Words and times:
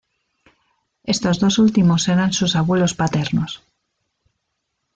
Estos 1.13 1.35
dos 1.41 1.59
últimos 1.59 2.07
eran 2.07 2.33
sus 2.33 2.55
abuelos 2.55 2.95
paternos. 2.95 3.61